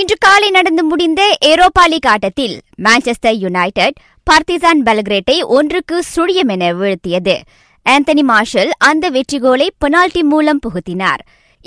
இன்று 0.00 0.16
காலை 0.24 0.48
நடந்து 0.56 0.82
முடிந்த 0.90 1.22
ஏரோபா 1.48 1.82
லீக் 1.92 2.06
ஆட்டத்தில் 2.10 2.54
மான்செஸ்டர் 2.84 3.38
யுனைடெட் 3.44 3.96
பார்த்திசான் 4.28 4.82
பெல்கிரேட்டை 4.86 5.36
ஒன்றுக்கு 5.56 5.96
சுழியம் 6.12 6.50
என 6.54 6.68
வீழ்த்தியது. 6.80 7.34
ஆந்தனி 7.86 8.22
மார்ஷல் 8.30 8.70
அந்த 8.88 9.10
வெற்றி 9.16 9.38
கோலை 9.44 9.66
பெனால்டி 9.82 10.22
மூலம் 10.32 10.60
புகுத்தினார். 10.66 11.22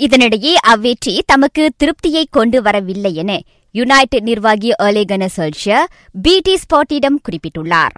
இதனிடையே 0.06 0.54
அவ்வெற்றி 0.72 1.14
தமக்கு 1.32 1.66
திருப்தியை 1.82 2.24
கொண்டு 2.38 2.60
வரவில்லை 2.68 3.12
என 3.24 3.38
யுனைடெட் 3.80 4.26
நிர்வாகி 4.30 4.72
ஒலேகன 4.86 5.28
சல்ஷியர் 5.36 5.86
பிடி 6.26 6.56
ஸ்பாட்டிடம் 6.64 7.20
குறிப்பிட்டுள்ளார். 7.28 7.94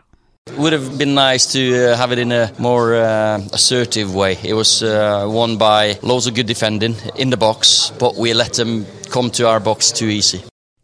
Would 0.47 0.75
have 0.77 0.91
been 0.99 1.15
nice 1.15 1.45
to 1.55 1.61
uh, 1.77 1.95
have 2.01 2.11
it 2.15 2.21
in 2.25 2.33
a 2.41 2.45
more 2.67 2.85
uh, 2.97 3.57
assertive 3.59 4.11
way. 4.21 4.31
It 4.51 4.55
was 4.59 4.71
uh, 4.91 4.93
won 5.39 5.53
by 5.63 5.81
loads 6.11 6.27
of 6.29 6.35
good 6.37 6.49
defending 6.53 6.95
in 7.23 7.31
the 7.35 7.41
box, 7.47 7.59
but 8.03 8.13
we 8.23 8.29
let 8.43 8.53
them 8.61 8.73
come 9.15 9.31
to 9.31 9.45
our 9.53 9.61
box 9.65 9.77
too 10.01 10.09
easy. 10.09 10.41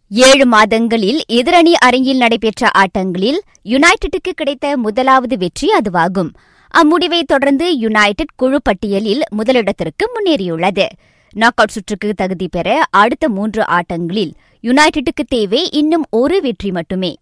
ஏழு 0.08 0.46
மாதங்களில் 0.46 1.24
எதிரணி 1.28 1.72
அரங்கில் 1.78 2.16
நடைபெற்ற 2.16 2.70
ஆட்டங்களில் 2.78 3.38
யுனைடெட்டுக்கு 3.64 4.32
கிடைத்த 4.34 4.76
முதலாவது 4.76 5.38
வெற்றி 5.38 5.68
அதுவாகும். 5.68 6.30
அம்முடிவை 6.78 7.22
தொடர்ந்து 7.22 7.78
யுனைடெட் 7.78 8.34
குழு 8.36 8.62
பட்டியலில் 8.62 9.22
முதலிடத்திற்கு 9.36 10.06
முன்னேறியுள்ளது. 10.14 10.86
நாக் 11.32 11.52
அவுட் 11.54 11.68
சுற்றுக்கு 11.68 12.14
தகுதி 12.14 12.48
பெற 12.48 12.86
அடுத்த 12.90 13.28
மூன்று 13.28 13.62
ஆட்டங்களில் 13.62 14.32
யுனைடெட்டுக்கு 14.62 15.24
தேவை 15.28 15.70
இன்னும் 15.70 16.06
ஒரு 16.10 16.40
வெற்றி 16.40 16.70
மட்டுமே. 16.70 17.16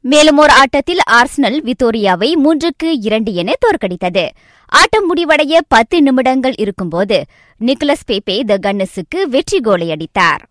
மேலும் 0.00 0.36
ஒரு 0.36 0.52
ஆட்டத்தில் 0.52 0.98
ஆர்சனல் 1.10 1.58
வித்தோரியாவை 1.60 2.32
மூன்றுக்கு 2.44 2.96
இரண்டு 3.00 3.34
என 3.34 3.52
தோற்கடித்தது. 3.60 4.28
ஆட்டம் 4.74 5.06
முடிவடைய 5.08 5.60
பத்து 5.68 5.96
நிமிடங்கள் 6.02 6.56
இருக்கும்போது 6.56 7.18
நிக்கலஸ் 7.60 8.06
பேபே 8.06 8.36
த 8.44 8.56
கன்னஸுக்கு 8.66 9.20
வெற்றி 9.34 9.60
கோலை 9.60 9.88
அடித்தார் 9.96 10.42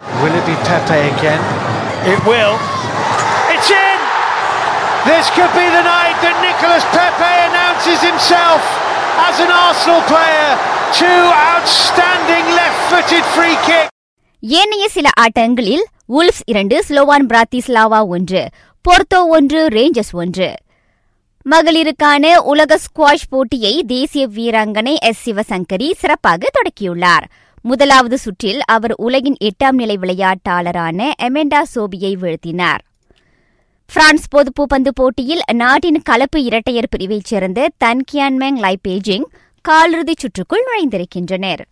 Will 0.00 0.36
it 0.36 0.46
be 0.46 0.54
Pepe 0.66 1.00
again? 1.10 1.42
It 2.12 2.20
will. 2.28 2.54
It's 3.52 3.68
in! 3.82 3.98
This 5.04 5.26
could 5.36 5.52
be 5.54 5.66
the 5.70 5.84
night 5.88 6.16
that 6.24 6.36
Nicolas 6.42 6.84
Pepe 6.94 7.30
announces 7.46 8.00
himself 8.02 8.62
as 9.26 9.36
an 9.44 9.52
Arsenal 9.58 10.00
player. 10.10 10.48
Two 10.94 11.20
outstanding 11.46 12.46
left-footed 12.58 13.24
free 13.36 13.56
kicks. 13.68 13.90
ஏனைய 14.42 14.84
சில 14.88 15.08
ஆட்டங்களில் 15.24 15.84
உல்ஃப்ஸ் 16.12 16.44
இரண்டு 16.46 16.76
ஸ்லோவான் 16.88 17.26
பிராத்திஸ்லாவா 17.28 18.00
ஒன்று 18.14 18.42
போர்த்தோ 18.84 19.20
ஒன்று 19.36 19.60
Rangers 19.76 20.14
ஒன்று 20.22 20.48
மகளிருக்கான 21.50 22.36
உலக 22.36 22.78
ஸ்குவாஷ் 22.78 23.28
போட்டியை 23.28 23.82
தேசிய 23.86 24.28
வீராங்கனை 24.28 24.94
எஸ் 24.94 25.30
சிவசங்கரி 25.30 25.92
சிறப்பாக 25.92 26.48
தொடக்கியுள்ளார். 26.58 27.24
முதலாவது 27.62 28.18
சுற்றில் 28.18 28.60
அவர் 28.64 28.94
உலகின் 28.96 29.36
எட்டாம் 29.44 29.70
நிலை 29.70 29.96
விளையாட்டாளரான 29.96 31.10
எமெண்டா 31.22 31.62
சோபியை 31.74 32.14
வீழ்த்தினார். 32.16 32.78
பிரான்ஸ் 33.86 34.24
பொதுப்பூப்பந்து 34.36 34.88
போட்டியில் 34.94 35.40
நாட்டின் 35.52 36.02
கலப்பு 36.02 36.42
இரட்டையர் 36.42 36.88
பிரிவைச் 36.90 37.24
சேர்ந்த 37.24 37.68
தன் 37.76 38.04
கியான்மேங் 38.12 38.58
லை 38.58 38.78
பேஜிங் 38.88 39.24
காலிறுதிச் 39.68 40.18
சுற்றுக்குள் 40.18 40.64
நுழைந்திருக்கின்றனர். 40.66 41.62